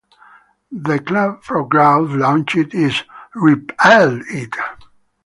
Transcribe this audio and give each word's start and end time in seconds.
The 0.71 0.97
Club 0.97 1.43
for 1.43 1.63
Growth 1.67 2.09
launched 2.13 2.73
its 2.73 3.03
Repeal 3.35 4.19
It! 4.31 4.55